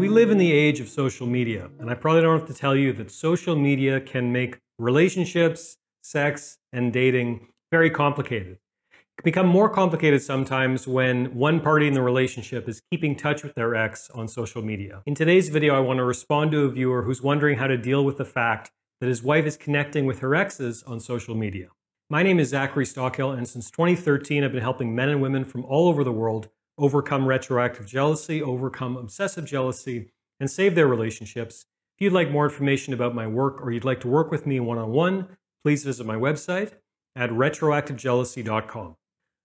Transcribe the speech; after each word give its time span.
We 0.00 0.08
live 0.08 0.30
in 0.30 0.38
the 0.38 0.50
age 0.50 0.80
of 0.80 0.88
social 0.88 1.26
media, 1.26 1.68
and 1.78 1.90
I 1.90 1.94
probably 1.94 2.22
don't 2.22 2.38
have 2.38 2.48
to 2.48 2.54
tell 2.54 2.74
you 2.74 2.94
that 2.94 3.10
social 3.10 3.54
media 3.54 4.00
can 4.00 4.32
make 4.32 4.56
relationships, 4.78 5.76
sex, 6.00 6.56
and 6.72 6.90
dating 6.90 7.48
very 7.70 7.90
complicated. 7.90 8.58
It 8.92 9.16
can 9.18 9.24
become 9.24 9.46
more 9.46 9.68
complicated 9.68 10.22
sometimes 10.22 10.88
when 10.88 11.34
one 11.34 11.60
party 11.60 11.86
in 11.86 11.92
the 11.92 12.00
relationship 12.00 12.66
is 12.66 12.80
keeping 12.90 13.14
touch 13.14 13.42
with 13.42 13.54
their 13.54 13.74
ex 13.74 14.08
on 14.14 14.26
social 14.26 14.62
media. 14.62 15.02
In 15.04 15.14
today's 15.14 15.50
video, 15.50 15.76
I 15.76 15.80
want 15.80 15.98
to 15.98 16.04
respond 16.04 16.52
to 16.52 16.64
a 16.64 16.70
viewer 16.70 17.02
who's 17.02 17.20
wondering 17.20 17.58
how 17.58 17.66
to 17.66 17.76
deal 17.76 18.02
with 18.02 18.16
the 18.16 18.24
fact 18.24 18.70
that 19.02 19.08
his 19.08 19.22
wife 19.22 19.44
is 19.44 19.58
connecting 19.58 20.06
with 20.06 20.20
her 20.20 20.34
exes 20.34 20.82
on 20.84 20.98
social 21.00 21.34
media. 21.34 21.68
My 22.12 22.24
name 22.24 22.40
is 22.40 22.48
Zachary 22.48 22.86
Stockill, 22.86 23.38
and 23.38 23.46
since 23.46 23.70
2013, 23.70 24.42
I've 24.42 24.50
been 24.50 24.60
helping 24.60 24.96
men 24.96 25.10
and 25.10 25.22
women 25.22 25.44
from 25.44 25.64
all 25.64 25.86
over 25.86 26.02
the 26.02 26.10
world 26.10 26.48
overcome 26.76 27.24
retroactive 27.24 27.86
jealousy, 27.86 28.42
overcome 28.42 28.96
obsessive 28.96 29.44
jealousy, 29.44 30.10
and 30.40 30.50
save 30.50 30.74
their 30.74 30.88
relationships. 30.88 31.66
If 31.94 32.02
you'd 32.02 32.12
like 32.12 32.28
more 32.28 32.46
information 32.46 32.92
about 32.92 33.14
my 33.14 33.28
work 33.28 33.62
or 33.62 33.70
you'd 33.70 33.84
like 33.84 34.00
to 34.00 34.08
work 34.08 34.32
with 34.32 34.44
me 34.44 34.58
one 34.58 34.76
on 34.76 34.90
one, 34.90 35.36
please 35.62 35.84
visit 35.84 36.04
my 36.04 36.16
website 36.16 36.72
at 37.14 37.30
retroactivejealousy.com. 37.30 38.96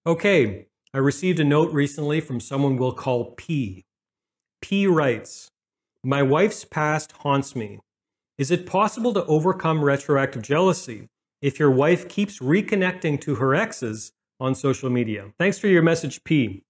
Okay, 0.08 0.66
I 0.92 0.98
received 0.98 1.40
a 1.40 1.44
note 1.44 1.72
recently 1.72 2.20
from 2.20 2.40
someone 2.40 2.78
we'll 2.78 2.94
call 2.94 3.36
P. 3.38 3.86
P 4.64 4.88
writes 4.88 5.52
My 6.04 6.24
wife's 6.24 6.66
past 6.66 7.12
haunts 7.12 7.56
me. 7.56 7.78
Is 8.40 8.50
it 8.50 8.66
possible 8.66 9.14
to 9.14 9.26
overcome 9.26 9.84
retroactive 9.84 10.42
jealousy 10.42 11.10
if 11.46 11.60
your 11.60 11.70
wife 11.70 12.10
keeps 12.10 12.40
reconnecting 12.40 13.22
to 13.22 13.36
her 13.36 13.54
exes 13.54 14.14
on 14.40 14.56
social 14.56 14.90
media? 14.90 15.32
Thanks 15.38 15.60
for 15.60 15.68
your 15.68 15.84
message, 15.84 16.24
P. 16.24 16.64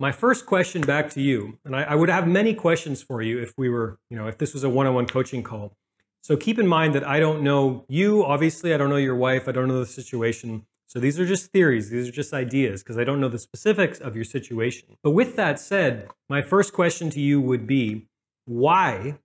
My 0.00 0.10
first 0.10 0.46
question 0.46 0.80
back 0.82 1.10
to 1.10 1.22
you, 1.22 1.58
and 1.64 1.76
I, 1.76 1.82
I, 1.84 1.94
would 1.94 2.08
have 2.08 2.26
many 2.26 2.52
questions 2.52 3.00
for 3.00 3.22
you 3.22 3.38
if 3.38 3.52
we 3.56 3.68
were, 3.68 4.00
you 4.10 4.16
know, 4.16 4.26
if 4.26 4.36
this 4.36 4.52
was 4.52 4.64
a 4.64 4.68
one-on-one 4.68 5.06
coaching 5.06 5.44
call. 5.44 5.76
So 6.22 6.36
keep 6.36 6.58
in 6.58 6.66
mind 6.66 6.92
that 6.96 7.06
I 7.06 7.20
don't 7.20 7.42
know 7.42 7.84
you, 7.88 8.24
obviously, 8.24 8.74
I 8.74 8.78
don't 8.78 8.90
know 8.90 8.96
your 8.96 9.14
wife, 9.14 9.46
I 9.46 9.52
don't 9.52 9.68
know 9.68 9.78
the 9.78 9.86
situation. 9.86 10.66
So 10.88 10.98
these 10.98 11.20
are 11.20 11.26
just 11.26 11.52
theories, 11.52 11.90
these 11.90 12.08
are 12.08 12.12
just 12.12 12.32
ideas, 12.32 12.82
because 12.82 12.98
I 12.98 13.04
don't 13.04 13.20
know 13.20 13.28
the 13.28 13.38
specifics 13.38 14.00
of 14.00 14.16
your 14.16 14.24
situation. 14.24 14.96
But 15.04 15.12
with 15.12 15.36
that 15.36 15.60
said, 15.60 16.08
my 16.28 16.42
first 16.42 16.72
question 16.72 17.10
to 17.10 17.20
you 17.20 17.40
would 17.40 17.64
be 17.64 18.08
why 18.44 19.18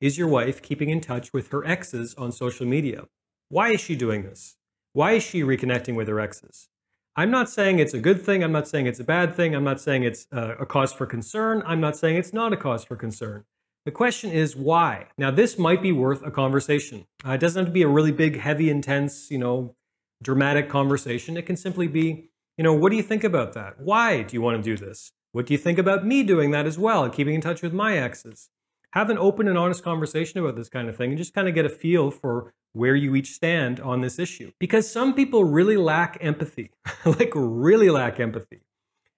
is 0.00 0.18
your 0.18 0.26
wife 0.26 0.62
keeping 0.62 0.90
in 0.90 1.00
touch 1.00 1.32
with 1.32 1.52
her 1.52 1.64
exes 1.64 2.12
on 2.16 2.32
social 2.32 2.66
media? 2.66 3.04
Why 3.48 3.70
is 3.70 3.80
she 3.80 3.94
doing 3.94 4.22
this? 4.22 4.56
Why 4.92 5.12
is 5.12 5.22
she 5.22 5.42
reconnecting 5.42 5.94
with 5.94 6.08
her 6.08 6.18
exes? 6.18 6.68
I'm 7.14 7.30
not 7.30 7.48
saying 7.48 7.78
it's 7.78 7.94
a 7.94 8.00
good 8.00 8.20
thing. 8.20 8.42
I'm 8.42 8.52
not 8.52 8.68
saying 8.68 8.86
it's 8.86 9.00
a 9.00 9.04
bad 9.04 9.34
thing. 9.34 9.54
I'm 9.54 9.64
not 9.64 9.80
saying 9.80 10.02
it's 10.02 10.26
uh, 10.32 10.56
a 10.58 10.66
cause 10.66 10.92
for 10.92 11.06
concern. 11.06 11.62
I'm 11.64 11.80
not 11.80 11.96
saying 11.96 12.16
it's 12.16 12.32
not 12.32 12.52
a 12.52 12.56
cause 12.56 12.84
for 12.84 12.96
concern. 12.96 13.44
The 13.84 13.92
question 13.92 14.32
is 14.32 14.56
why? 14.56 15.06
Now, 15.16 15.30
this 15.30 15.58
might 15.58 15.80
be 15.80 15.92
worth 15.92 16.22
a 16.26 16.30
conversation. 16.30 17.06
Uh, 17.24 17.32
it 17.32 17.40
doesn't 17.40 17.60
have 17.60 17.68
to 17.68 17.72
be 17.72 17.82
a 17.82 17.88
really 17.88 18.10
big, 18.10 18.40
heavy, 18.40 18.68
intense, 18.68 19.30
you 19.30 19.38
know, 19.38 19.76
dramatic 20.22 20.68
conversation. 20.68 21.36
It 21.36 21.46
can 21.46 21.56
simply 21.56 21.86
be, 21.86 22.28
you 22.58 22.64
know, 22.64 22.74
what 22.74 22.90
do 22.90 22.96
you 22.96 23.02
think 23.02 23.22
about 23.22 23.52
that? 23.52 23.78
Why 23.78 24.22
do 24.22 24.34
you 24.34 24.42
want 24.42 24.56
to 24.56 24.62
do 24.62 24.76
this? 24.76 25.12
What 25.30 25.46
do 25.46 25.54
you 25.54 25.58
think 25.58 25.78
about 25.78 26.04
me 26.04 26.24
doing 26.24 26.50
that 26.50 26.66
as 26.66 26.78
well 26.78 27.04
and 27.04 27.12
keeping 27.12 27.34
in 27.34 27.40
touch 27.40 27.62
with 27.62 27.72
my 27.72 27.96
exes? 27.96 28.50
Have 28.92 29.08
an 29.08 29.18
open 29.18 29.46
and 29.46 29.56
honest 29.56 29.84
conversation 29.84 30.40
about 30.40 30.56
this 30.56 30.68
kind 30.68 30.88
of 30.88 30.96
thing 30.96 31.10
and 31.10 31.18
just 31.18 31.34
kind 31.34 31.48
of 31.48 31.54
get 31.54 31.66
a 31.66 31.70
feel 31.70 32.10
for 32.10 32.54
where 32.76 32.94
you 32.94 33.14
each 33.14 33.32
stand 33.32 33.80
on 33.80 34.02
this 34.02 34.18
issue. 34.18 34.52
Because 34.60 34.90
some 34.90 35.14
people 35.14 35.44
really 35.44 35.78
lack 35.78 36.18
empathy, 36.20 36.70
like 37.06 37.32
really 37.34 37.88
lack 37.88 38.20
empathy. 38.20 38.60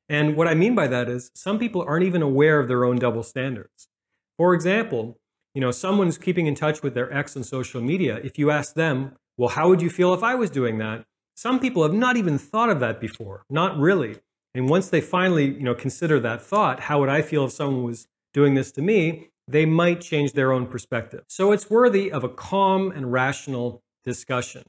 And 0.08 0.36
what 0.36 0.46
I 0.46 0.54
mean 0.54 0.74
by 0.74 0.86
that 0.86 1.08
is 1.08 1.30
some 1.34 1.58
people 1.58 1.82
aren't 1.82 2.06
even 2.06 2.22
aware 2.22 2.60
of 2.60 2.68
their 2.68 2.84
own 2.84 2.96
double 2.96 3.22
standards. 3.22 3.88
For 4.36 4.54
example, 4.54 5.18
you 5.54 5.60
know, 5.60 5.72
someone's 5.72 6.18
keeping 6.18 6.46
in 6.46 6.54
touch 6.54 6.82
with 6.82 6.94
their 6.94 7.12
ex 7.12 7.36
on 7.36 7.42
social 7.42 7.80
media. 7.80 8.20
If 8.22 8.38
you 8.38 8.50
ask 8.50 8.74
them, 8.74 9.16
well, 9.36 9.50
how 9.50 9.68
would 9.68 9.82
you 9.82 9.90
feel 9.90 10.14
if 10.14 10.22
I 10.22 10.36
was 10.36 10.50
doing 10.50 10.78
that? 10.78 11.04
Some 11.34 11.58
people 11.58 11.82
have 11.82 11.92
not 11.92 12.16
even 12.16 12.38
thought 12.38 12.70
of 12.70 12.80
that 12.80 13.00
before, 13.00 13.44
not 13.50 13.76
really. 13.76 14.16
And 14.54 14.68
once 14.68 14.88
they 14.88 15.00
finally, 15.00 15.46
you 15.46 15.62
know, 15.62 15.74
consider 15.74 16.20
that 16.20 16.42
thought, 16.42 16.80
how 16.80 17.00
would 17.00 17.08
I 17.08 17.22
feel 17.22 17.44
if 17.44 17.52
someone 17.52 17.82
was 17.82 18.06
doing 18.32 18.54
this 18.54 18.70
to 18.72 18.82
me? 18.82 19.30
They 19.48 19.64
might 19.64 20.00
change 20.00 20.32
their 20.32 20.52
own 20.52 20.66
perspective. 20.66 21.24
So 21.26 21.52
it's 21.52 21.70
worthy 21.70 22.12
of 22.12 22.22
a 22.22 22.28
calm 22.28 22.90
and 22.90 23.10
rational 23.10 23.82
discussion. 24.04 24.64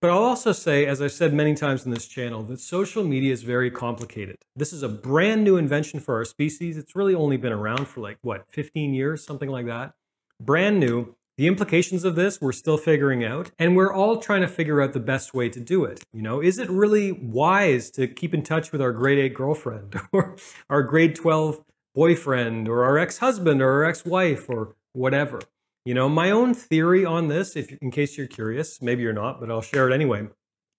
But 0.00 0.10
I'll 0.10 0.22
also 0.22 0.52
say, 0.52 0.86
as 0.86 1.02
I've 1.02 1.12
said 1.12 1.34
many 1.34 1.54
times 1.54 1.84
in 1.84 1.90
this 1.90 2.06
channel, 2.06 2.42
that 2.44 2.60
social 2.60 3.02
media 3.02 3.32
is 3.32 3.42
very 3.42 3.70
complicated. 3.70 4.36
This 4.54 4.72
is 4.72 4.82
a 4.82 4.88
brand 4.88 5.42
new 5.42 5.56
invention 5.56 5.98
for 5.98 6.16
our 6.16 6.24
species. 6.24 6.76
It's 6.76 6.94
really 6.94 7.14
only 7.14 7.36
been 7.36 7.52
around 7.52 7.88
for 7.88 8.00
like, 8.00 8.18
what, 8.22 8.44
15 8.48 8.94
years, 8.94 9.24
something 9.24 9.48
like 9.48 9.66
that? 9.66 9.94
Brand 10.40 10.78
new. 10.78 11.16
The 11.36 11.46
implications 11.46 12.04
of 12.04 12.16
this 12.16 12.40
we're 12.40 12.52
still 12.52 12.76
figuring 12.76 13.24
out, 13.24 13.52
and 13.60 13.76
we're 13.76 13.92
all 13.92 14.16
trying 14.16 14.40
to 14.40 14.48
figure 14.48 14.82
out 14.82 14.92
the 14.92 15.00
best 15.00 15.34
way 15.34 15.48
to 15.48 15.60
do 15.60 15.84
it. 15.84 16.02
You 16.12 16.22
know, 16.22 16.40
is 16.40 16.58
it 16.58 16.68
really 16.68 17.12
wise 17.12 17.90
to 17.92 18.08
keep 18.08 18.34
in 18.34 18.42
touch 18.42 18.72
with 18.72 18.82
our 18.82 18.92
grade 18.92 19.18
8 19.18 19.34
girlfriend 19.34 20.00
or 20.12 20.36
our 20.68 20.82
grade 20.82 21.14
12 21.14 21.62
boyfriend 21.98 22.68
or 22.68 22.84
our 22.84 22.96
ex-husband 22.96 23.60
or 23.60 23.68
our 23.72 23.84
ex-wife 23.84 24.48
or 24.48 24.76
whatever. 24.92 25.40
You 25.84 25.94
know, 25.94 26.08
my 26.08 26.30
own 26.30 26.54
theory 26.54 27.04
on 27.04 27.26
this, 27.26 27.56
if 27.56 27.72
in 27.82 27.90
case 27.90 28.16
you're 28.16 28.28
curious, 28.28 28.80
maybe 28.80 29.02
you're 29.02 29.12
not, 29.12 29.40
but 29.40 29.50
I'll 29.50 29.62
share 29.62 29.90
it 29.90 29.92
anyway. 29.92 30.28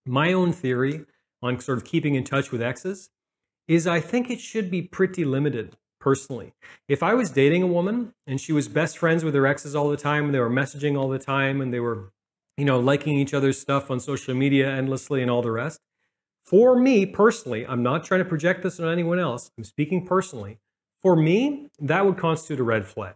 My 0.05 0.31
own 0.31 0.53
theory 0.53 1.05
on 1.41 1.59
sort 1.59 1.77
of 1.77 1.83
keeping 1.83 2.15
in 2.15 2.23
touch 2.23 2.53
with 2.53 2.61
exes 2.61 3.09
is 3.67 3.85
I 3.85 3.99
think 3.99 4.29
it 4.29 4.39
should 4.39 4.71
be 4.71 4.81
pretty 4.81 5.25
limited 5.25 5.75
personally. 5.99 6.53
If 6.87 7.03
I 7.03 7.15
was 7.15 7.31
dating 7.31 7.63
a 7.63 7.67
woman 7.67 8.13
and 8.25 8.39
she 8.39 8.53
was 8.53 8.69
best 8.69 8.97
friends 8.97 9.21
with 9.25 9.35
her 9.35 9.45
exes 9.45 9.75
all 9.75 9.89
the 9.89 9.97
time 9.97 10.23
and 10.23 10.33
they 10.33 10.39
were 10.39 10.49
messaging 10.49 10.97
all 10.97 11.09
the 11.09 11.19
time 11.19 11.59
and 11.59 11.73
they 11.73 11.81
were, 11.81 12.13
you 12.55 12.63
know, 12.63 12.79
liking 12.79 13.17
each 13.17 13.33
other's 13.33 13.59
stuff 13.59 13.91
on 13.91 13.99
social 13.99 14.33
media 14.33 14.71
endlessly 14.71 15.21
and 15.21 15.29
all 15.29 15.41
the 15.41 15.51
rest, 15.51 15.81
for 16.45 16.79
me 16.79 17.05
personally, 17.05 17.67
I'm 17.67 17.83
not 17.83 18.05
trying 18.05 18.23
to 18.23 18.29
project 18.29 18.63
this 18.63 18.79
on 18.79 18.89
anyone 18.89 19.19
else. 19.19 19.51
I'm 19.57 19.65
speaking 19.65 20.05
personally. 20.05 20.59
For 21.01 21.15
me, 21.15 21.69
that 21.79 22.05
would 22.05 22.17
constitute 22.17 22.59
a 22.59 22.63
red 22.63 22.85
flag. 22.85 23.15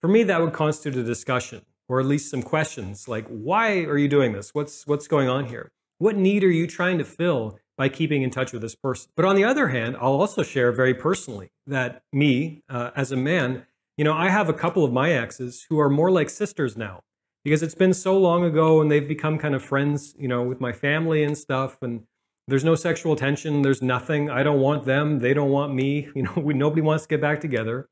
For 0.00 0.08
me, 0.08 0.22
that 0.24 0.40
would 0.40 0.52
constitute 0.52 0.96
a 0.96 1.04
discussion 1.04 1.62
or 1.88 2.00
at 2.00 2.06
least 2.06 2.30
some 2.30 2.42
questions 2.42 3.08
like, 3.08 3.26
why 3.28 3.84
are 3.84 3.98
you 3.98 4.08
doing 4.08 4.32
this? 4.32 4.54
What's, 4.54 4.86
what's 4.86 5.08
going 5.08 5.28
on 5.28 5.46
here? 5.46 5.70
What 5.98 6.16
need 6.16 6.44
are 6.44 6.50
you 6.50 6.66
trying 6.66 6.98
to 6.98 7.04
fill 7.04 7.58
by 7.76 7.88
keeping 7.88 8.22
in 8.22 8.30
touch 8.30 8.52
with 8.52 8.62
this 8.62 8.74
person? 8.74 9.10
But 9.16 9.24
on 9.24 9.36
the 9.36 9.44
other 9.44 9.68
hand, 9.68 9.96
I'll 9.96 10.20
also 10.20 10.42
share 10.42 10.72
very 10.72 10.94
personally 10.94 11.50
that 11.66 12.02
me, 12.12 12.62
uh, 12.68 12.90
as 12.94 13.12
a 13.12 13.16
man, 13.16 13.66
you 13.96 14.04
know, 14.04 14.12
I 14.12 14.28
have 14.28 14.48
a 14.48 14.52
couple 14.52 14.84
of 14.84 14.92
my 14.92 15.12
exes 15.12 15.66
who 15.68 15.80
are 15.80 15.88
more 15.88 16.10
like 16.10 16.28
sisters 16.28 16.76
now 16.76 17.02
because 17.44 17.62
it's 17.62 17.74
been 17.74 17.94
so 17.94 18.18
long 18.18 18.44
ago 18.44 18.80
and 18.80 18.90
they've 18.90 19.06
become 19.08 19.38
kind 19.38 19.54
of 19.54 19.62
friends, 19.64 20.14
you 20.18 20.28
know, 20.28 20.42
with 20.42 20.60
my 20.60 20.72
family 20.72 21.22
and 21.24 21.38
stuff. 21.38 21.78
And 21.80 22.02
there's 22.48 22.64
no 22.64 22.74
sexual 22.74 23.16
tension. 23.16 23.62
There's 23.62 23.82
nothing. 23.82 24.30
I 24.30 24.42
don't 24.42 24.60
want 24.60 24.84
them. 24.84 25.18
They 25.18 25.34
don't 25.34 25.50
want 25.50 25.74
me. 25.74 26.08
You 26.14 26.22
know, 26.22 26.32
we, 26.36 26.54
nobody 26.54 26.80
wants 26.80 27.04
to 27.04 27.08
get 27.08 27.20
back 27.20 27.40
together. 27.40 27.88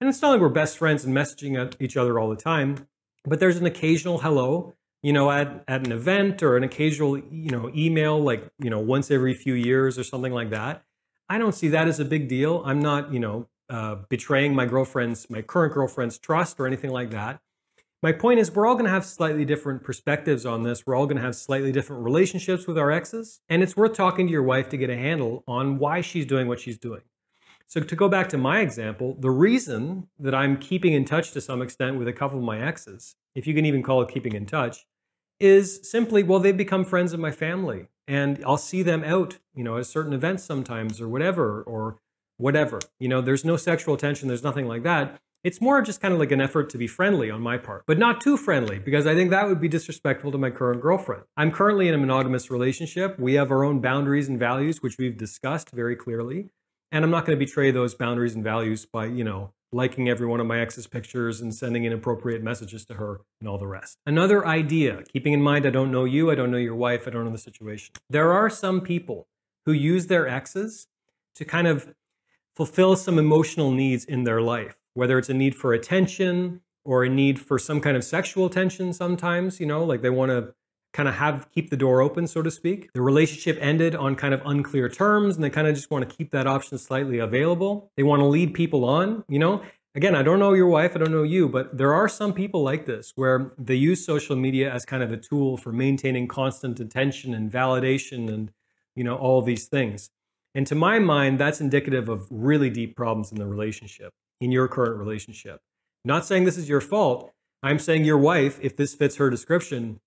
And 0.00 0.08
it's 0.08 0.20
not 0.20 0.30
like 0.30 0.40
we're 0.40 0.48
best 0.48 0.76
friends 0.76 1.04
and 1.04 1.16
messaging 1.16 1.58
at 1.58 1.76
each 1.80 1.96
other 1.96 2.18
all 2.18 2.28
the 2.28 2.36
time, 2.36 2.88
but 3.24 3.38
there's 3.38 3.56
an 3.56 3.66
occasional 3.66 4.18
hello, 4.18 4.74
you 5.02 5.12
know, 5.12 5.30
at, 5.30 5.64
at 5.68 5.86
an 5.86 5.92
event 5.92 6.42
or 6.42 6.56
an 6.56 6.64
occasional, 6.64 7.16
you 7.16 7.50
know, 7.50 7.70
email 7.74 8.20
like, 8.20 8.50
you 8.58 8.68
know, 8.68 8.80
once 8.80 9.10
every 9.10 9.32
few 9.32 9.54
years 9.54 9.98
or 9.98 10.04
something 10.04 10.32
like 10.32 10.50
that. 10.50 10.82
I 11.28 11.38
don't 11.38 11.54
see 11.54 11.68
that 11.68 11.86
as 11.88 12.00
a 12.00 12.04
big 12.04 12.28
deal. 12.28 12.62
I'm 12.66 12.80
not, 12.80 13.12
you 13.12 13.20
know, 13.20 13.46
uh, 13.70 13.96
betraying 14.08 14.54
my 14.54 14.66
girlfriend's, 14.66 15.30
my 15.30 15.40
current 15.40 15.72
girlfriend's 15.72 16.18
trust 16.18 16.58
or 16.58 16.66
anything 16.66 16.90
like 16.90 17.10
that. 17.10 17.40
My 18.02 18.10
point 18.10 18.40
is, 18.40 18.50
we're 18.50 18.66
all 18.66 18.74
going 18.74 18.86
to 18.86 18.90
have 18.90 19.04
slightly 19.04 19.44
different 19.44 19.84
perspectives 19.84 20.44
on 20.44 20.64
this. 20.64 20.84
We're 20.84 20.96
all 20.96 21.06
going 21.06 21.18
to 21.18 21.22
have 21.22 21.36
slightly 21.36 21.70
different 21.70 22.02
relationships 22.02 22.66
with 22.66 22.76
our 22.76 22.90
exes. 22.90 23.40
And 23.48 23.62
it's 23.62 23.76
worth 23.76 23.92
talking 23.92 24.26
to 24.26 24.32
your 24.32 24.42
wife 24.42 24.68
to 24.70 24.76
get 24.76 24.90
a 24.90 24.96
handle 24.96 25.44
on 25.46 25.78
why 25.78 26.00
she's 26.00 26.26
doing 26.26 26.48
what 26.48 26.58
she's 26.58 26.78
doing. 26.78 27.02
So, 27.68 27.80
to 27.80 27.96
go 27.96 28.08
back 28.08 28.28
to 28.30 28.38
my 28.38 28.58
example, 28.58 29.16
the 29.20 29.30
reason 29.30 30.08
that 30.18 30.34
I'm 30.34 30.56
keeping 30.56 30.94
in 30.94 31.04
touch 31.04 31.30
to 31.30 31.40
some 31.40 31.62
extent 31.62 31.96
with 31.96 32.08
a 32.08 32.12
couple 32.12 32.38
of 32.38 32.44
my 32.44 32.60
exes, 32.60 33.14
if 33.36 33.46
you 33.46 33.54
can 33.54 33.64
even 33.64 33.84
call 33.84 34.02
it 34.02 34.12
keeping 34.12 34.34
in 34.34 34.46
touch, 34.46 34.84
is 35.38 35.88
simply, 35.88 36.24
well, 36.24 36.40
they've 36.40 36.56
become 36.56 36.84
friends 36.84 37.12
of 37.12 37.20
my 37.20 37.30
family. 37.30 37.86
And 38.08 38.42
I'll 38.44 38.58
see 38.58 38.82
them 38.82 39.04
out, 39.04 39.38
you 39.54 39.62
know, 39.62 39.78
at 39.78 39.86
certain 39.86 40.12
events 40.12 40.42
sometimes 40.42 41.00
or 41.00 41.08
whatever, 41.08 41.62
or 41.62 41.98
whatever. 42.36 42.80
You 42.98 43.06
know, 43.06 43.20
there's 43.20 43.44
no 43.44 43.56
sexual 43.56 43.96
tension, 43.96 44.26
there's 44.26 44.42
nothing 44.42 44.66
like 44.66 44.82
that. 44.82 45.20
It's 45.44 45.60
more 45.60 45.82
just 45.82 46.00
kind 46.00 46.14
of 46.14 46.20
like 46.20 46.30
an 46.30 46.40
effort 46.40 46.70
to 46.70 46.78
be 46.78 46.86
friendly 46.86 47.28
on 47.28 47.40
my 47.40 47.58
part, 47.58 47.82
but 47.84 47.98
not 47.98 48.20
too 48.20 48.36
friendly 48.36 48.78
because 48.78 49.08
I 49.08 49.14
think 49.16 49.30
that 49.30 49.48
would 49.48 49.60
be 49.60 49.66
disrespectful 49.66 50.30
to 50.30 50.38
my 50.38 50.50
current 50.50 50.80
girlfriend. 50.80 51.24
I'm 51.36 51.50
currently 51.50 51.88
in 51.88 51.94
a 51.94 51.98
monogamous 51.98 52.48
relationship. 52.48 53.18
We 53.18 53.34
have 53.34 53.50
our 53.50 53.64
own 53.64 53.80
boundaries 53.80 54.28
and 54.28 54.38
values, 54.38 54.82
which 54.82 54.98
we've 54.98 55.16
discussed 55.16 55.70
very 55.70 55.96
clearly. 55.96 56.50
And 56.92 57.04
I'm 57.04 57.10
not 57.10 57.26
going 57.26 57.36
to 57.36 57.44
betray 57.44 57.72
those 57.72 57.94
boundaries 57.94 58.36
and 58.36 58.44
values 58.44 58.86
by, 58.86 59.06
you 59.06 59.24
know, 59.24 59.52
liking 59.72 60.08
every 60.08 60.28
one 60.28 60.38
of 60.38 60.46
my 60.46 60.60
ex's 60.60 60.86
pictures 60.86 61.40
and 61.40 61.52
sending 61.52 61.84
inappropriate 61.84 62.42
messages 62.42 62.84
to 62.84 62.94
her 62.94 63.22
and 63.40 63.48
all 63.48 63.58
the 63.58 63.66
rest. 63.66 63.98
Another 64.06 64.46
idea, 64.46 65.02
keeping 65.12 65.32
in 65.32 65.42
mind 65.42 65.66
I 65.66 65.70
don't 65.70 65.90
know 65.90 66.04
you, 66.04 66.30
I 66.30 66.36
don't 66.36 66.52
know 66.52 66.58
your 66.58 66.76
wife, 66.76 67.08
I 67.08 67.10
don't 67.10 67.24
know 67.24 67.32
the 67.32 67.38
situation. 67.38 67.94
There 68.08 68.32
are 68.32 68.48
some 68.48 68.80
people 68.80 69.26
who 69.64 69.72
use 69.72 70.06
their 70.06 70.28
exes 70.28 70.86
to 71.34 71.44
kind 71.44 71.66
of 71.66 71.94
fulfill 72.54 72.94
some 72.94 73.18
emotional 73.18 73.70
needs 73.70 74.04
in 74.04 74.24
their 74.24 74.42
life, 74.42 74.76
whether 74.94 75.18
it's 75.18 75.28
a 75.28 75.34
need 75.34 75.54
for 75.54 75.72
attention 75.72 76.60
or 76.84 77.04
a 77.04 77.08
need 77.08 77.38
for 77.38 77.58
some 77.58 77.80
kind 77.80 77.96
of 77.96 78.04
sexual 78.04 78.46
attention 78.46 78.92
sometimes, 78.92 79.60
you 79.60 79.66
know, 79.66 79.84
like 79.84 80.02
they 80.02 80.10
want 80.10 80.30
to 80.30 80.54
kind 80.92 81.08
of 81.08 81.14
have 81.14 81.50
keep 81.50 81.70
the 81.70 81.76
door 81.76 82.00
open 82.00 82.26
so 82.26 82.42
to 82.42 82.50
speak. 82.50 82.90
The 82.92 83.02
relationship 83.02 83.58
ended 83.60 83.94
on 83.94 84.14
kind 84.14 84.34
of 84.34 84.42
unclear 84.44 84.88
terms 84.88 85.36
and 85.36 85.44
they 85.44 85.50
kind 85.50 85.66
of 85.66 85.74
just 85.74 85.90
want 85.90 86.08
to 86.08 86.16
keep 86.16 86.30
that 86.32 86.46
option 86.46 86.76
slightly 86.78 87.18
available. 87.18 87.90
They 87.96 88.02
want 88.02 88.20
to 88.20 88.26
lead 88.26 88.54
people 88.54 88.84
on, 88.84 89.24
you 89.28 89.38
know. 89.38 89.62
Again, 89.94 90.14
I 90.14 90.22
don't 90.22 90.38
know 90.38 90.54
your 90.54 90.68
wife, 90.68 90.96
I 90.96 91.00
don't 91.00 91.12
know 91.12 91.22
you, 91.22 91.50
but 91.50 91.76
there 91.76 91.92
are 91.92 92.08
some 92.08 92.32
people 92.32 92.62
like 92.62 92.86
this 92.86 93.12
where 93.14 93.52
they 93.58 93.74
use 93.74 94.04
social 94.04 94.36
media 94.36 94.72
as 94.72 94.86
kind 94.86 95.02
of 95.02 95.12
a 95.12 95.18
tool 95.18 95.58
for 95.58 95.70
maintaining 95.70 96.28
constant 96.28 96.80
attention 96.80 97.34
and 97.34 97.52
validation 97.52 98.32
and 98.32 98.52
you 98.96 99.04
know 99.04 99.16
all 99.16 99.42
these 99.42 99.68
things. 99.68 100.08
And 100.54 100.66
to 100.66 100.74
my 100.74 100.98
mind, 100.98 101.38
that's 101.38 101.60
indicative 101.60 102.08
of 102.08 102.26
really 102.30 102.70
deep 102.70 102.96
problems 102.96 103.32
in 103.32 103.38
the 103.38 103.46
relationship, 103.46 104.12
in 104.42 104.50
your 104.50 104.66
current 104.66 104.98
relationship. 104.98 105.60
Not 106.04 106.26
saying 106.26 106.44
this 106.44 106.58
is 106.58 106.68
your 106.68 106.80
fault. 106.80 107.32
I'm 107.62 107.78
saying 107.78 108.04
your 108.04 108.18
wife, 108.18 108.58
if 108.60 108.76
this 108.76 108.92
fits 108.92 109.16
her 109.16 109.30
description, 109.30 110.00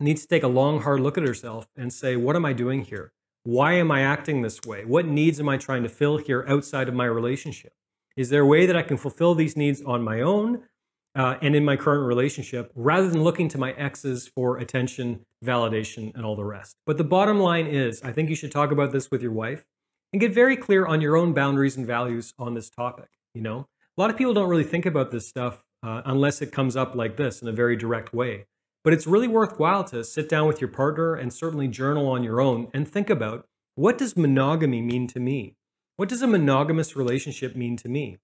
needs 0.00 0.22
to 0.22 0.28
take 0.28 0.42
a 0.42 0.48
long, 0.48 0.80
hard 0.80 1.00
look 1.00 1.18
at 1.18 1.26
herself 1.26 1.68
and 1.76 1.92
say, 1.92 2.16
What 2.16 2.34
am 2.34 2.46
I 2.46 2.54
doing 2.54 2.84
here? 2.84 3.12
Why 3.44 3.74
am 3.74 3.90
I 3.90 4.00
acting 4.00 4.40
this 4.40 4.62
way? 4.62 4.86
What 4.86 5.06
needs 5.06 5.38
am 5.40 5.48
I 5.48 5.58
trying 5.58 5.82
to 5.82 5.90
fill 5.90 6.16
here 6.16 6.44
outside 6.48 6.88
of 6.88 6.94
my 6.94 7.04
relationship? 7.04 7.74
Is 8.16 8.30
there 8.30 8.42
a 8.42 8.46
way 8.46 8.64
that 8.64 8.76
I 8.76 8.82
can 8.82 8.96
fulfill 8.96 9.34
these 9.34 9.56
needs 9.56 9.82
on 9.82 10.02
my 10.02 10.22
own 10.22 10.62
uh, 11.14 11.36
and 11.42 11.54
in 11.54 11.64
my 11.64 11.76
current 11.76 12.06
relationship 12.06 12.72
rather 12.74 13.08
than 13.08 13.22
looking 13.22 13.48
to 13.48 13.58
my 13.58 13.72
exes 13.72 14.26
for 14.26 14.56
attention, 14.56 15.26
validation, 15.44 16.14
and 16.14 16.24
all 16.24 16.36
the 16.36 16.44
rest? 16.44 16.76
But 16.86 16.96
the 16.96 17.04
bottom 17.04 17.38
line 17.40 17.66
is, 17.66 18.00
I 18.02 18.12
think 18.12 18.30
you 18.30 18.36
should 18.36 18.52
talk 18.52 18.70
about 18.70 18.92
this 18.92 19.10
with 19.10 19.20
your 19.20 19.32
wife 19.32 19.66
and 20.12 20.20
get 20.20 20.32
very 20.32 20.56
clear 20.56 20.86
on 20.86 21.02
your 21.02 21.16
own 21.16 21.34
boundaries 21.34 21.76
and 21.76 21.86
values 21.86 22.32
on 22.38 22.54
this 22.54 22.70
topic. 22.70 23.08
You 23.34 23.42
know, 23.42 23.68
a 23.96 24.00
lot 24.00 24.10
of 24.10 24.16
people 24.16 24.32
don't 24.32 24.48
really 24.48 24.64
think 24.64 24.86
about 24.86 25.10
this 25.10 25.28
stuff 25.28 25.64
uh, 25.82 26.00
unless 26.06 26.40
it 26.40 26.52
comes 26.52 26.76
up 26.76 26.94
like 26.94 27.16
this 27.16 27.42
in 27.42 27.48
a 27.48 27.52
very 27.52 27.76
direct 27.76 28.14
way. 28.14 28.46
But 28.84 28.92
it's 28.92 29.06
really 29.06 29.28
worthwhile 29.28 29.84
to 29.84 30.02
sit 30.02 30.28
down 30.28 30.48
with 30.48 30.60
your 30.60 30.70
partner 30.70 31.14
and 31.14 31.32
certainly 31.32 31.68
journal 31.68 32.08
on 32.08 32.24
your 32.24 32.40
own 32.40 32.68
and 32.72 32.88
think 32.88 33.10
about 33.10 33.46
what 33.74 33.98
does 33.98 34.16
monogamy 34.16 34.80
mean 34.80 35.06
to 35.08 35.20
me? 35.20 35.56
What 35.96 36.08
does 36.08 36.22
a 36.22 36.26
monogamous 36.26 36.96
relationship 36.96 37.54
mean 37.54 37.76
to 37.78 37.88
me? 37.88 38.18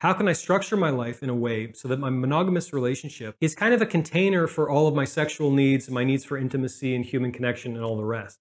How 0.00 0.12
can 0.12 0.28
I 0.28 0.34
structure 0.34 0.76
my 0.76 0.90
life 0.90 1.22
in 1.22 1.30
a 1.30 1.34
way 1.34 1.72
so 1.72 1.88
that 1.88 1.98
my 1.98 2.10
monogamous 2.10 2.72
relationship 2.72 3.36
is 3.40 3.54
kind 3.54 3.72
of 3.72 3.80
a 3.80 3.86
container 3.86 4.46
for 4.46 4.68
all 4.68 4.86
of 4.86 4.94
my 4.94 5.04
sexual 5.04 5.50
needs 5.50 5.86
and 5.86 5.94
my 5.94 6.04
needs 6.04 6.24
for 6.24 6.36
intimacy 6.36 6.94
and 6.94 7.04
human 7.04 7.32
connection 7.32 7.74
and 7.74 7.84
all 7.84 7.96
the 7.96 8.04
rest? 8.04 8.38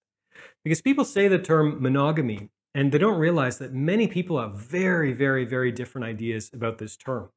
Because 0.64 0.82
people 0.82 1.06
say 1.06 1.28
the 1.28 1.40
term 1.40 1.82
monogamy 1.82 2.50
and 2.74 2.92
they 2.92 2.98
don't 2.98 3.20
realize 3.20 3.60
that 3.60 3.74
many 3.74 4.08
people 4.08 4.42
have 4.42 4.56
very, 4.56 5.14
very, 5.14 5.46
very 5.46 5.72
different 5.72 6.06
ideas 6.06 6.50
about 6.54 6.80
this 6.80 6.98
term. 6.98 7.30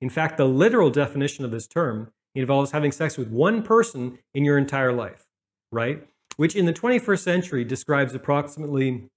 In 0.00 0.10
fact, 0.10 0.36
the 0.36 0.46
literal 0.46 0.90
definition 0.90 1.44
of 1.44 1.50
this 1.50 1.66
term 1.66 2.12
involves 2.34 2.70
having 2.72 2.92
sex 2.92 3.16
with 3.16 3.28
one 3.28 3.62
person 3.62 4.18
in 4.34 4.44
your 4.44 4.58
entire 4.58 4.92
life, 4.92 5.28
right? 5.70 6.06
Which 6.36 6.56
in 6.56 6.66
the 6.66 6.72
21st 6.72 7.22
century 7.22 7.64
describes 7.64 8.14
approximately, 8.14 9.08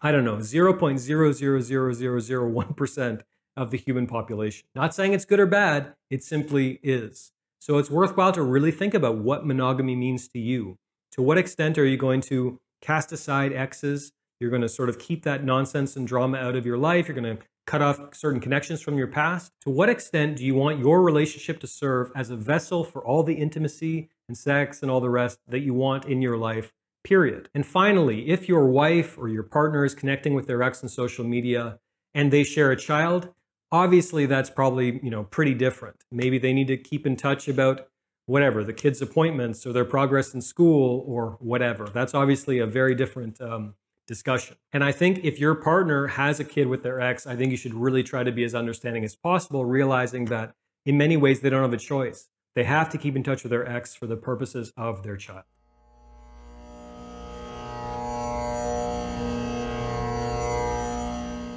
I 0.00 0.12
don't 0.12 0.24
know, 0.24 0.36
0.0000001% 0.36 3.20
of 3.56 3.70
the 3.70 3.78
human 3.78 4.06
population. 4.06 4.68
Not 4.74 4.94
saying 4.94 5.12
it's 5.12 5.24
good 5.24 5.40
or 5.40 5.46
bad, 5.46 5.94
it 6.10 6.22
simply 6.22 6.78
is. 6.82 7.32
So 7.58 7.78
it's 7.78 7.90
worthwhile 7.90 8.32
to 8.32 8.42
really 8.42 8.70
think 8.70 8.94
about 8.94 9.18
what 9.18 9.44
monogamy 9.44 9.96
means 9.96 10.28
to 10.28 10.38
you. 10.38 10.78
To 11.12 11.22
what 11.22 11.38
extent 11.38 11.78
are 11.78 11.84
you 11.84 11.96
going 11.96 12.20
to 12.22 12.60
cast 12.80 13.10
aside 13.10 13.52
exes 13.52 14.12
you're 14.40 14.50
going 14.50 14.62
to 14.62 14.68
sort 14.68 14.88
of 14.88 14.98
keep 14.98 15.24
that 15.24 15.44
nonsense 15.44 15.96
and 15.96 16.06
drama 16.06 16.38
out 16.38 16.56
of 16.56 16.64
your 16.64 16.78
life. 16.78 17.08
You're 17.08 17.20
going 17.20 17.36
to 17.36 17.42
cut 17.66 17.82
off 17.82 18.14
certain 18.14 18.40
connections 18.40 18.80
from 18.80 18.96
your 18.96 19.06
past. 19.06 19.52
To 19.62 19.70
what 19.70 19.88
extent 19.88 20.36
do 20.36 20.44
you 20.44 20.54
want 20.54 20.78
your 20.78 21.02
relationship 21.02 21.60
to 21.60 21.66
serve 21.66 22.10
as 22.16 22.30
a 22.30 22.36
vessel 22.36 22.82
for 22.82 23.04
all 23.04 23.22
the 23.22 23.34
intimacy 23.34 24.08
and 24.28 24.36
sex 24.36 24.80
and 24.82 24.90
all 24.90 25.00
the 25.00 25.10
rest 25.10 25.40
that 25.48 25.60
you 25.60 25.74
want 25.74 26.06
in 26.06 26.22
your 26.22 26.38
life? 26.38 26.72
Period. 27.04 27.48
And 27.54 27.66
finally, 27.66 28.30
if 28.30 28.48
your 28.48 28.66
wife 28.66 29.18
or 29.18 29.28
your 29.28 29.42
partner 29.42 29.84
is 29.84 29.94
connecting 29.94 30.34
with 30.34 30.46
their 30.46 30.62
ex 30.62 30.82
on 30.82 30.88
social 30.88 31.24
media 31.24 31.78
and 32.14 32.32
they 32.32 32.42
share 32.42 32.70
a 32.70 32.76
child, 32.76 33.34
obviously 33.70 34.24
that's 34.26 34.50
probably, 34.50 35.00
you 35.02 35.10
know, 35.10 35.24
pretty 35.24 35.54
different. 35.54 36.04
Maybe 36.10 36.38
they 36.38 36.52
need 36.52 36.68
to 36.68 36.76
keep 36.76 37.06
in 37.06 37.16
touch 37.16 37.48
about 37.48 37.88
whatever, 38.26 38.64
the 38.64 38.72
kids' 38.72 39.00
appointments 39.00 39.66
or 39.66 39.72
their 39.72 39.84
progress 39.84 40.34
in 40.34 40.40
school 40.40 41.04
or 41.06 41.36
whatever. 41.40 41.86
That's 41.86 42.14
obviously 42.14 42.58
a 42.58 42.66
very 42.66 42.94
different 42.94 43.40
um, 43.40 43.74
discussion. 44.08 44.56
And 44.72 44.82
I 44.82 44.90
think 44.90 45.20
if 45.22 45.38
your 45.38 45.54
partner 45.54 46.08
has 46.08 46.40
a 46.40 46.44
kid 46.44 46.66
with 46.66 46.82
their 46.82 47.00
ex, 47.00 47.26
I 47.26 47.36
think 47.36 47.52
you 47.52 47.56
should 47.56 47.74
really 47.74 48.02
try 48.02 48.24
to 48.24 48.32
be 48.32 48.42
as 48.42 48.54
understanding 48.54 49.04
as 49.04 49.14
possible, 49.14 49.64
realizing 49.64 50.24
that 50.24 50.54
in 50.84 50.98
many 50.98 51.16
ways 51.16 51.40
they 51.40 51.50
don't 51.50 51.62
have 51.62 51.72
a 51.72 51.76
choice. 51.76 52.28
They 52.56 52.64
have 52.64 52.88
to 52.90 52.98
keep 52.98 53.14
in 53.14 53.22
touch 53.22 53.44
with 53.44 53.50
their 53.50 53.68
ex 53.68 53.94
for 53.94 54.08
the 54.08 54.16
purposes 54.16 54.72
of 54.76 55.04
their 55.04 55.16
child. 55.16 55.44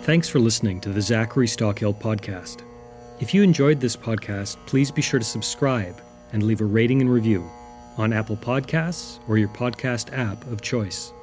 Thanks 0.04 0.28
for 0.28 0.40
listening 0.40 0.82
to 0.82 0.90
the 0.90 1.02
Zachary 1.02 1.48
Stockill 1.48 1.98
podcast. 2.00 2.64
If 3.20 3.34
you 3.34 3.44
enjoyed 3.44 3.80
this 3.80 3.96
podcast, 3.96 4.58
please 4.66 4.92
be 4.92 5.02
sure 5.02 5.20
to 5.20 5.26
subscribe 5.26 6.02
and 6.34 6.44
leave 6.44 6.62
a 6.62 6.66
rating 6.66 7.02
and 7.02 7.10
review 7.10 7.50
on 7.98 8.12
Apple 8.12 8.38
Podcasts 8.38 9.20
or 9.28 9.38
your 9.38 9.50
podcast 9.50 10.12
app 10.18 10.44
of 10.48 10.62
choice. 10.62 11.14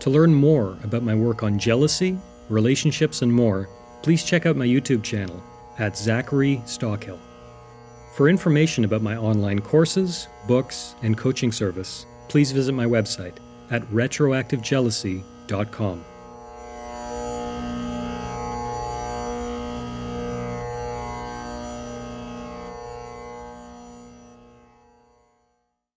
To 0.00 0.10
learn 0.10 0.34
more 0.34 0.76
about 0.82 1.02
my 1.02 1.14
work 1.14 1.42
on 1.42 1.58
jealousy, 1.58 2.18
relationships, 2.48 3.20
and 3.22 3.32
more, 3.32 3.68
please 4.02 4.24
check 4.24 4.44
out 4.46 4.56
my 4.56 4.66
YouTube 4.66 5.02
channel 5.02 5.42
at 5.78 5.96
Zachary 5.96 6.62
Stockill. 6.64 7.18
For 8.14 8.28
information 8.28 8.84
about 8.84 9.02
my 9.02 9.16
online 9.16 9.60
courses, 9.60 10.28
books, 10.48 10.94
and 11.02 11.18
coaching 11.18 11.52
service, 11.52 12.06
please 12.28 12.50
visit 12.50 12.72
my 12.72 12.86
website 12.86 13.36
at 13.70 13.82
retroactivejealousy.com. 13.84 16.04